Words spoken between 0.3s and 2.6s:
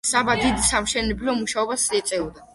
დიდ საამშენებლო მუშაობას ეწეოდა.